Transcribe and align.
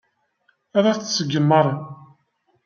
Ad 0.77 0.85
t-tṣeggem 0.93 1.45
Mary. 1.47 1.75